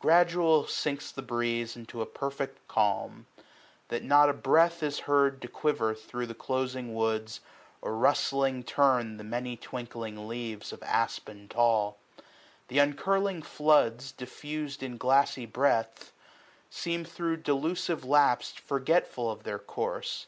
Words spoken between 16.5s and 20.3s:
seem thro' delusive lapse Forgetful of their course.